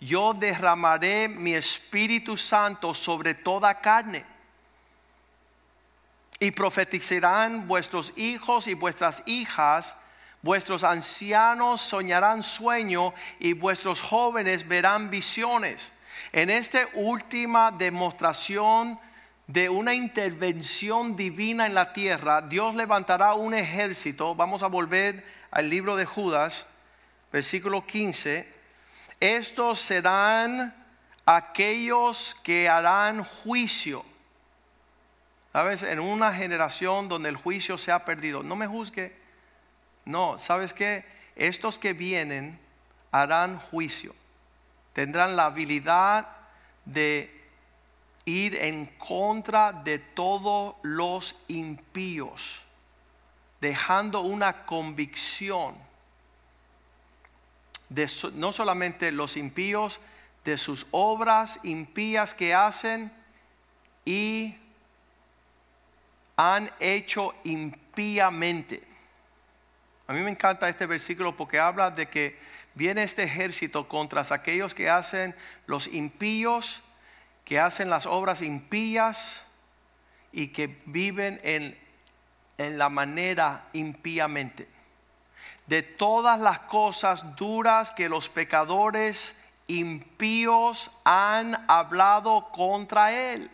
[0.00, 4.24] yo derramaré mi Espíritu Santo sobre toda carne.
[6.38, 9.94] Y profetizarán vuestros hijos y vuestras hijas,
[10.42, 15.92] vuestros ancianos soñarán sueño y vuestros jóvenes verán visiones.
[16.32, 18.98] En esta última demostración
[19.46, 24.34] de una intervención divina en la tierra, Dios levantará un ejército.
[24.34, 26.66] Vamos a volver al libro de Judas,
[27.32, 28.56] versículo 15
[29.20, 30.74] estos serán
[31.24, 34.04] aquellos que harán juicio.
[35.56, 35.84] ¿Sabes?
[35.84, 38.42] En una generación donde el juicio se ha perdido.
[38.42, 39.16] No me juzgue.
[40.04, 41.02] No, ¿sabes qué?
[41.34, 42.60] Estos que vienen
[43.10, 44.14] harán juicio.
[44.92, 46.28] Tendrán la habilidad
[46.84, 47.42] de
[48.26, 52.60] ir en contra de todos los impíos,
[53.62, 55.74] dejando una convicción
[58.34, 60.00] no solamente los impíos,
[60.44, 63.10] de sus obras impías que hacen
[64.04, 64.54] y
[66.36, 68.82] han hecho impíamente.
[70.06, 72.38] A mí me encanta este versículo porque habla de que
[72.74, 75.34] viene este ejército contra aquellos que hacen
[75.66, 76.82] los impíos,
[77.44, 79.42] que hacen las obras impías
[80.32, 81.78] y que viven en,
[82.58, 84.68] en la manera impíamente
[85.66, 93.50] de todas las cosas duras que los pecadores impíos han hablado contra él.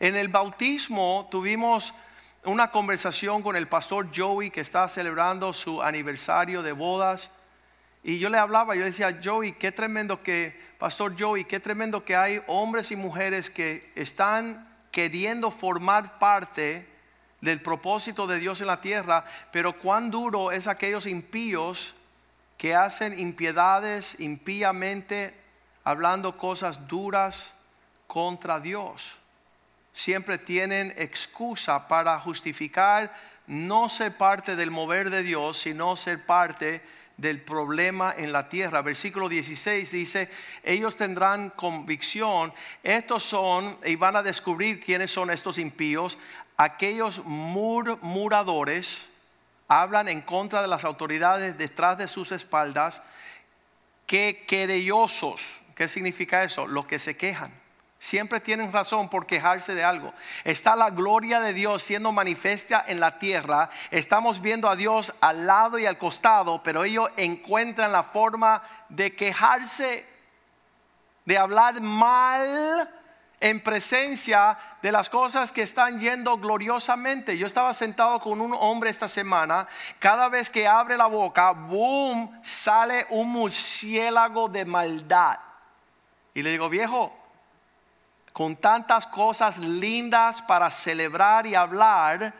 [0.00, 1.94] En el bautismo tuvimos
[2.44, 7.30] una conversación con el pastor Joey que está celebrando su aniversario de bodas.
[8.02, 12.16] Y yo le hablaba, yo decía, Joey, qué tremendo que, Pastor Joey, qué tremendo que
[12.16, 16.86] hay hombres y mujeres que están queriendo formar parte
[17.40, 21.94] del propósito de Dios en la tierra, pero cuán duro es aquellos impíos
[22.58, 25.34] que hacen impiedades impíamente,
[25.82, 27.52] hablando cosas duras
[28.06, 29.18] contra Dios.
[29.94, 33.14] Siempre tienen excusa para justificar
[33.46, 36.82] no ser parte del mover de Dios, sino ser parte
[37.16, 38.82] del problema en la tierra.
[38.82, 40.28] Versículo 16 dice,
[40.64, 42.52] ellos tendrán convicción,
[42.82, 46.18] estos son, y van a descubrir quiénes son estos impíos,
[46.56, 49.02] aquellos murmuradores
[49.68, 53.00] hablan en contra de las autoridades detrás de sus espaldas,
[54.06, 56.66] que querellosos, ¿qué significa eso?
[56.66, 57.63] Los que se quejan.
[58.04, 60.12] Siempre tienen razón por quejarse de algo.
[60.44, 63.70] Está la gloria de Dios siendo manifiesta en la tierra.
[63.90, 69.16] Estamos viendo a Dios al lado y al costado, pero ellos encuentran la forma de
[69.16, 70.06] quejarse,
[71.24, 72.90] de hablar mal
[73.40, 77.38] en presencia de las cosas que están yendo gloriosamente.
[77.38, 79.66] Yo estaba sentado con un hombre esta semana,
[79.98, 85.38] cada vez que abre la boca, boom, sale un murciélago de maldad.
[86.34, 87.23] Y le digo, viejo,
[88.34, 92.34] con tantas cosas lindas para celebrar y hablar,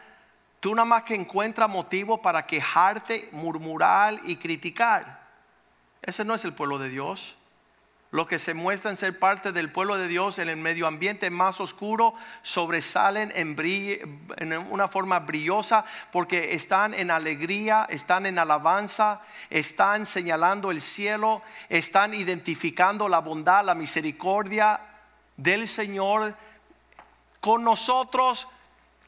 [0.59, 5.21] tú nada más que encuentras motivo para quejarte, murmurar y criticar.
[6.03, 7.37] Ese no es el pueblo de Dios
[8.15, 11.59] los que se muestran ser parte del pueblo de Dios en el medio ambiente más
[11.59, 13.57] oscuro sobresalen en,
[14.37, 21.41] en, una forma brillosa porque están en alegría, están en alabanza, están señalando el cielo,
[21.67, 24.79] están identificando la bondad, la misericordia
[25.37, 26.35] del Señor
[27.39, 28.47] con nosotros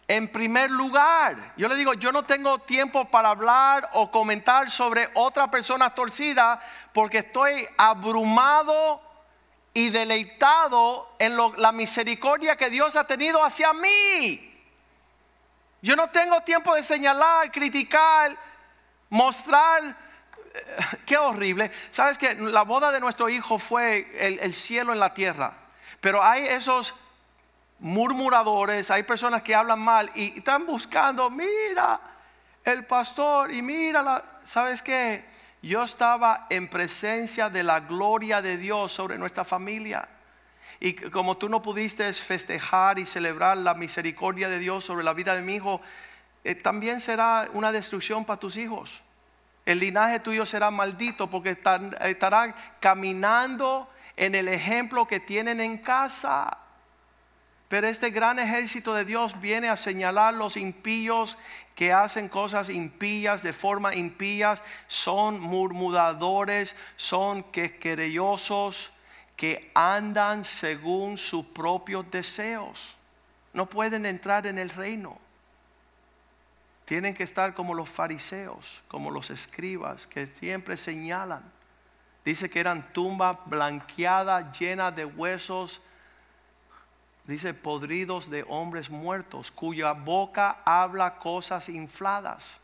[0.08, 1.54] en primer lugar.
[1.58, 6.62] Yo le digo, yo no tengo tiempo para hablar o comentar sobre otra persona torcida
[6.94, 9.02] porque estoy abrumado
[9.74, 14.54] y deleitado en la misericordia que Dios ha tenido hacia mí.
[15.82, 18.36] Yo no tengo tiempo de señalar, criticar,
[19.10, 19.84] mostrar.
[19.84, 21.70] Eh, qué horrible.
[21.92, 24.10] Sabes que la boda de nuestro hijo fue
[24.42, 25.66] el cielo en la tierra.
[26.08, 26.93] Pero hay esos
[27.79, 32.00] murmuradores, hay personas que hablan mal y están buscando, mira,
[32.63, 35.25] el pastor y mira, ¿sabes qué?
[35.62, 40.08] Yo estaba en presencia de la gloria de Dios sobre nuestra familia.
[40.79, 45.36] Y como tú no pudiste festejar y celebrar la misericordia de Dios sobre la vida
[45.36, 45.81] de mi hijo,
[46.46, 49.04] eh, también será una destrucción para tus hijos.
[49.65, 56.58] El linaje tuyo será maldito porque estarán caminando en el ejemplo que tienen en casa.
[57.70, 61.38] Pero este gran ejército de Dios viene a señalar los impíos
[61.76, 68.92] que hacen cosas impías de forma impías, son murmuradores, son querellosos,
[69.36, 72.98] que andan según sus propios deseos.
[73.54, 75.20] No pueden entrar en el reino.
[76.86, 81.44] Tienen que estar como los fariseos, como los escribas, que siempre señalan.
[82.24, 85.82] Dice que eran tumbas blanqueadas, llenas de huesos,
[87.26, 92.60] dice podridos de hombres muertos, cuya boca habla cosas infladas,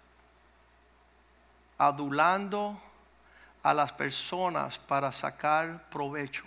[1.78, 2.80] adulando
[3.62, 6.44] a las personas para sacar provecho.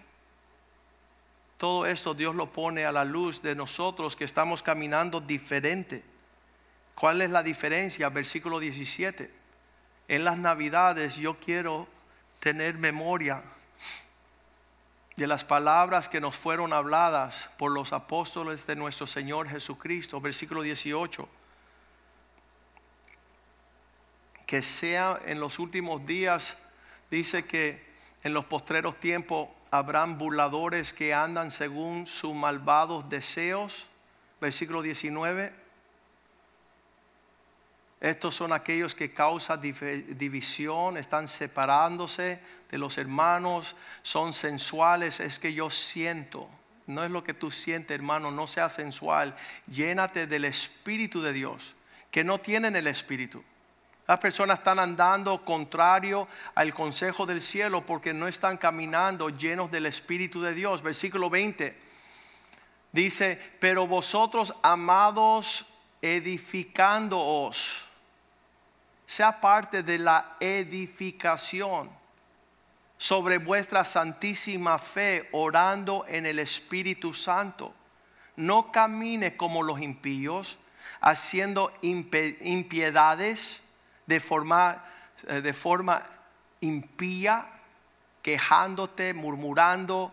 [1.58, 6.04] Todo esto Dios lo pone a la luz de nosotros que estamos caminando diferente.
[6.94, 8.10] ¿Cuál es la diferencia?
[8.10, 9.30] Versículo 17.
[10.08, 11.88] En las navidades yo quiero
[12.46, 13.42] tener memoria
[15.16, 20.20] de las palabras que nos fueron habladas por los apóstoles de nuestro Señor Jesucristo.
[20.20, 21.28] Versículo 18.
[24.46, 26.58] Que sea en los últimos días,
[27.10, 27.84] dice que
[28.22, 33.88] en los postreros tiempos habrán burladores que andan según sus malvados deseos.
[34.40, 35.52] Versículo 19.
[38.00, 42.40] Estos son aquellos que causan división, están separándose
[42.70, 45.20] de los hermanos, son sensuales.
[45.20, 46.48] Es que yo siento,
[46.86, 49.34] no es lo que tú sientes, hermano, no sea sensual.
[49.66, 51.74] Llénate del Espíritu de Dios,
[52.10, 53.42] que no tienen el Espíritu.
[54.06, 59.86] Las personas están andando contrario al consejo del cielo porque no están caminando llenos del
[59.86, 60.82] Espíritu de Dios.
[60.82, 61.76] Versículo 20
[62.92, 65.66] dice, pero vosotros amados
[66.02, 67.85] edificándoos,
[69.06, 71.90] sea parte de la edificación
[72.98, 77.74] sobre vuestra santísima fe, orando en el Espíritu Santo.
[78.36, 80.58] No camine como los impíos,
[81.00, 83.62] haciendo impiedades
[84.06, 84.84] de forma,
[85.28, 86.02] eh, de forma
[86.60, 87.46] impía,
[88.22, 90.12] quejándote, murmurando,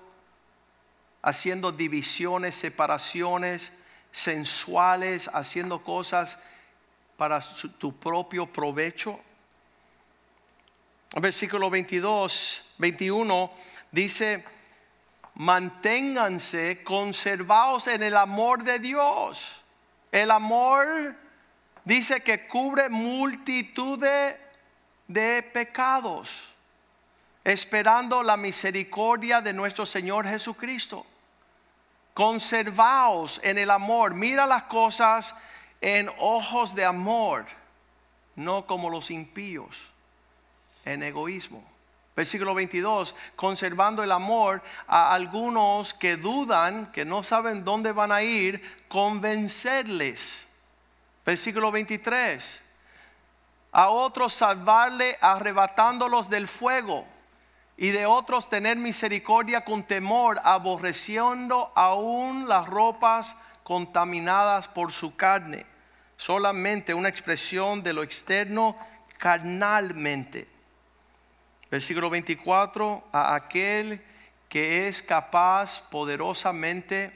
[1.22, 3.72] haciendo divisiones, separaciones
[4.12, 6.44] sensuales, haciendo cosas
[7.24, 7.40] para
[7.80, 9.18] tu propio provecho.
[11.22, 13.50] Versículo 22, 21
[13.90, 14.44] dice,
[15.36, 19.62] manténganse conservados en el amor de Dios.
[20.12, 21.16] El amor
[21.86, 23.98] dice que cubre multitud
[25.08, 26.52] de, pecados,
[27.46, 31.06] esperando la misericordia de nuestro Señor Jesucristo.
[32.14, 34.14] Conservaos en el amor.
[34.14, 35.34] Mira las cosas
[35.84, 37.46] en ojos de amor,
[38.36, 39.78] no como los impíos,
[40.86, 41.64] en egoísmo.
[42.16, 48.24] Versículo 22, conservando el amor a algunos que dudan, que no saben dónde van a
[48.24, 50.48] ir, convencerles
[51.26, 52.62] Versículo 23.
[53.72, 57.06] A otros salvarle arrebatándolos del fuego
[57.78, 65.66] y de otros tener misericordia con temor, aborreciendo aún las ropas contaminadas por su carne.
[66.24, 68.78] Solamente una expresión de lo externo
[69.18, 70.48] carnalmente.
[71.70, 74.02] Versículo 24, a aquel
[74.48, 77.12] que es capaz poderosamente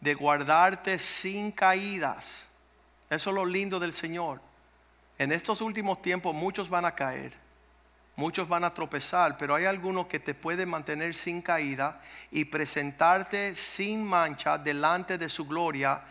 [0.00, 2.44] de guardarte sin caídas
[3.14, 4.40] eso es lo lindo del Señor.
[5.18, 7.32] En estos últimos tiempos muchos van a caer,
[8.16, 12.00] muchos van a tropezar, pero hay algunos que te pueden mantener sin caída
[12.32, 16.02] y presentarte sin mancha delante de su gloria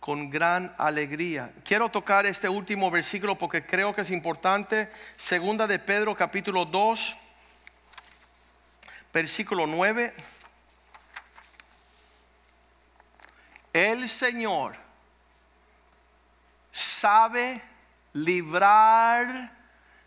[0.00, 1.52] con gran alegría.
[1.64, 4.90] Quiero tocar este último versículo porque creo que es importante.
[5.16, 7.16] Segunda de Pedro capítulo 2,
[9.12, 10.14] versículo 9.
[13.72, 14.76] El Señor
[16.72, 17.60] sabe
[18.12, 19.52] librar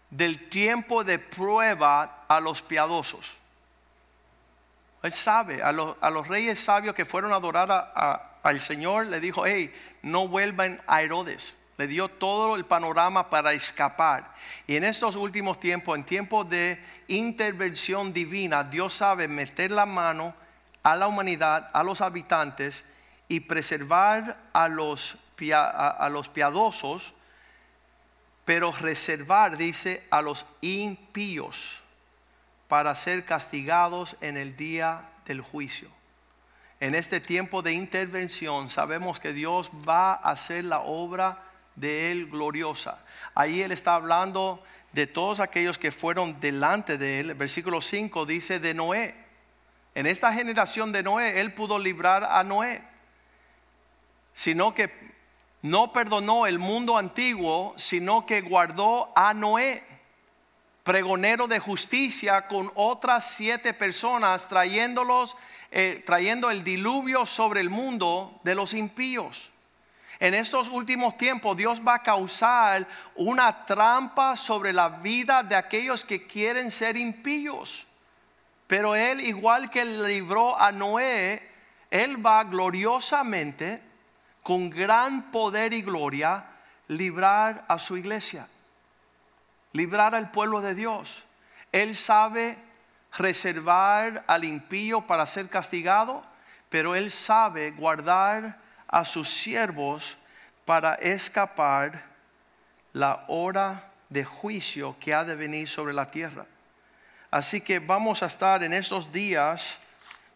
[0.09, 3.40] del tiempo de prueba a los piadosos.
[5.03, 9.45] Él sabe, a los, a reyes sabios que fueron a adorar al Señor, le dijo,
[9.45, 9.73] hey,
[10.03, 11.55] no vuelvan a Herodes.
[11.77, 14.35] Le dio todo el panorama para escapar.
[14.67, 20.35] Y en estos últimos tiempos, en tiempos de intervención divina, Dios sabe meter la mano
[20.83, 22.85] a la humanidad, a los habitantes
[23.27, 27.13] y preservar a a, los piadosos,
[28.45, 31.80] pero reservar, dice, a los impíos
[32.71, 35.89] para ser castigados en el día del juicio.
[36.79, 41.43] En este tiempo de intervención sabemos que Dios va a hacer la obra
[41.75, 43.03] de Él gloriosa.
[43.35, 44.63] Ahí Él está hablando
[44.93, 47.33] de todos aquellos que fueron delante de Él.
[47.33, 49.15] versículo 5 dice de Noé.
[49.93, 52.81] En esta generación de Noé, Él pudo librar a Noé.
[54.33, 54.89] Sino que
[55.61, 59.90] no perdonó el mundo antiguo, sino que guardó a Noé.
[60.83, 65.35] Pregonero de justicia con otras siete personas trayéndolos,
[65.71, 69.49] eh, trayendo el diluvio sobre el mundo de los impíos.
[70.19, 76.03] En estos últimos tiempos Dios va a causar una trampa sobre la vida de aquellos
[76.03, 77.87] que quieren ser impíos.
[78.67, 81.49] Pero Él, igual que libró a Noé,
[81.89, 83.81] Él va gloriosamente,
[84.43, 86.45] con gran poder y gloria,
[86.87, 88.47] librar a su iglesia
[89.73, 91.23] librar al pueblo de Dios.
[91.71, 92.57] Él sabe
[93.17, 96.23] reservar al impío para ser castigado,
[96.69, 98.57] pero Él sabe guardar
[98.87, 100.17] a sus siervos
[100.65, 102.03] para escapar
[102.93, 106.45] la hora de juicio que ha de venir sobre la tierra.
[107.29, 109.77] Así que vamos a estar en estos días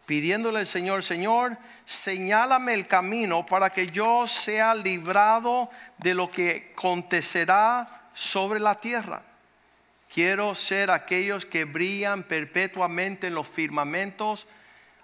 [0.06, 6.72] pidiéndole al Señor, Señor, señálame el camino para que yo sea librado de lo que
[6.74, 9.24] acontecerá sobre la tierra.
[10.12, 14.48] Quiero ser aquellos que brillan perpetuamente en los firmamentos,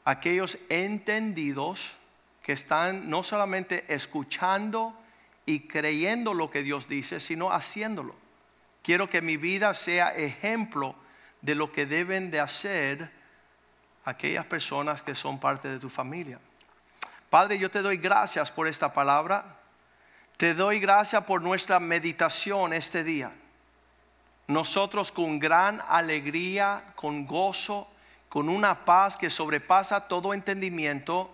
[0.05, 1.97] aquellos entendidos
[2.41, 4.97] que están no solamente escuchando
[5.45, 8.15] y creyendo lo que Dios dice, sino haciéndolo.
[8.83, 10.95] Quiero que mi vida sea ejemplo
[11.41, 13.11] de lo que deben de hacer
[14.05, 16.39] aquellas personas que son parte de tu familia.
[17.29, 19.60] Padre, yo te doy gracias por esta palabra.
[20.41, 23.31] Te doy gracias por nuestra meditación este día.
[24.47, 27.87] Nosotros con gran alegría, con gozo,
[28.27, 31.29] con una paz que sobrepasa todo entendimiento,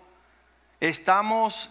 [0.81, 1.69] estamos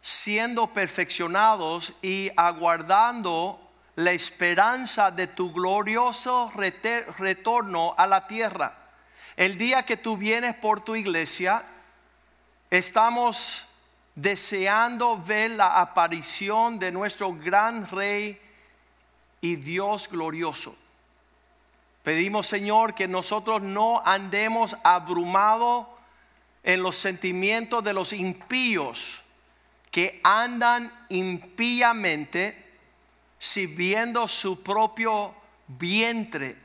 [0.00, 3.60] siendo perfeccionados y aguardando
[3.96, 6.52] la esperanza de tu glorioso
[7.18, 8.78] retorno a la tierra.
[9.36, 11.64] El día que tú vienes por tu iglesia,
[12.70, 13.66] estamos
[14.14, 18.40] deseando ver la aparición de nuestro gran rey
[19.40, 20.76] y Dios glorioso.
[22.02, 25.86] Pedimos, Señor, que nosotros no andemos abrumados
[26.62, 29.22] en los sentimientos de los impíos
[29.90, 32.56] que andan impíamente
[33.38, 35.34] sirviendo su propio
[35.66, 36.56] vientre,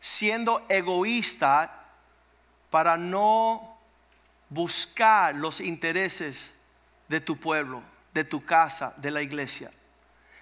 [0.00, 1.86] siendo egoísta
[2.70, 3.77] para no
[4.48, 6.50] buscar los intereses
[7.08, 7.82] de tu pueblo,
[8.14, 9.70] de tu casa, de la iglesia.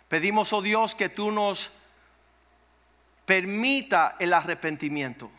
[0.08, 1.72] Pedimos, oh Dios, que tú nos
[3.24, 5.30] permita el arrepentimiento,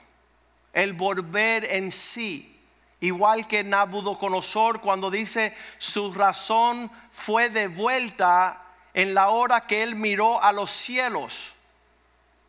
[0.74, 2.54] el volver en sí.
[3.00, 8.64] Igual que Nabucodonosor cuando dice su razón fue devuelta
[8.94, 11.54] en la hora que él miró a los cielos.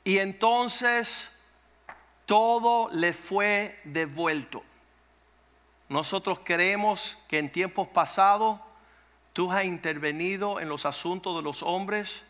[0.04, 1.32] Y entonces
[2.24, 4.64] todo le fue devuelto.
[5.88, 8.60] Nosotros creemos que en tiempos pasados
[9.32, 12.22] tú has intervenido en los asuntos de los hombres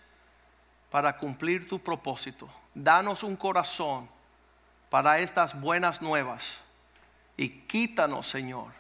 [0.90, 2.48] para cumplir tu propósito.
[2.74, 4.08] Danos un corazón
[4.90, 6.58] para estas buenas nuevas
[7.36, 8.72] y quítanos, Señor,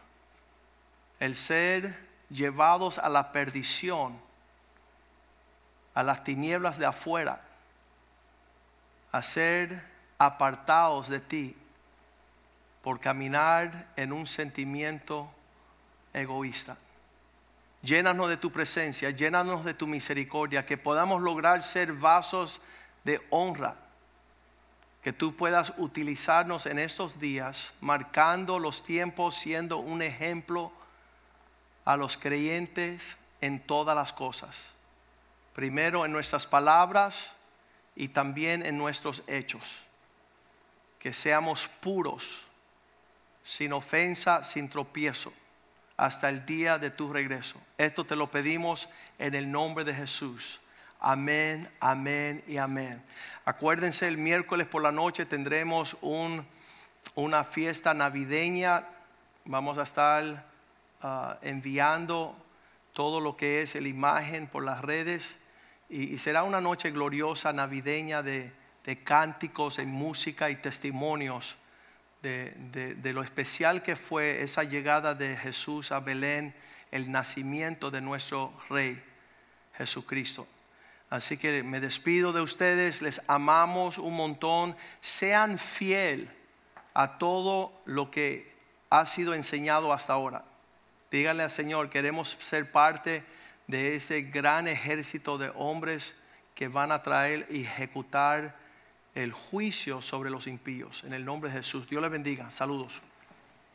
[1.18, 4.20] el ser llevados a la perdición,
[5.94, 7.40] a las tinieblas de afuera,
[9.10, 9.84] a ser
[10.18, 11.56] apartados de ti
[12.88, 15.30] por caminar en un sentimiento
[16.14, 16.78] egoísta.
[17.82, 22.62] Llénanos de tu presencia, llénanos de tu misericordia, que podamos lograr ser vasos
[23.04, 23.76] de honra,
[25.02, 30.72] que tú puedas utilizarnos en estos días, marcando los tiempos, siendo un ejemplo
[31.84, 34.56] a los creyentes en todas las cosas.
[35.52, 37.32] Primero en nuestras palabras
[37.94, 39.80] y también en nuestros hechos.
[40.98, 42.47] Que seamos puros
[43.48, 45.32] sin ofensa, sin tropiezo,
[45.96, 47.58] hasta el día de tu regreso.
[47.78, 50.60] Esto te lo pedimos en el nombre de Jesús.
[51.00, 53.02] Amén, amén y amén.
[53.46, 56.46] Acuérdense, el miércoles por la noche tendremos un,
[57.14, 58.84] una fiesta navideña.
[59.46, 60.44] Vamos a estar
[61.00, 62.36] ah, enviando
[62.92, 65.36] todo lo que es la imagen por las redes.
[65.88, 68.52] Y, será una noche gloriosa navideña de,
[68.84, 71.56] de cánticos, en música y testimonios
[72.22, 76.54] de, lo especial que fue esa llegada de Jesús a Belén,
[76.90, 79.02] el nacimiento de nuestro Rey
[79.76, 80.46] Jesucristo.
[81.10, 86.30] Así que me despido de ustedes, les amamos un montón, sean fiel
[86.92, 88.52] a todo lo que
[88.90, 90.44] ha sido enseñado hasta ahora.
[91.10, 93.24] Díganle al Señor, queremos ser parte
[93.66, 96.14] de ese gran ejército de hombres
[96.54, 98.56] que van a traer y ejecutar
[99.14, 101.04] el juicio sobre los impíos.
[101.04, 101.88] En el nombre de Jesús.
[101.88, 102.50] Dios les bendiga.
[102.50, 103.02] Saludos.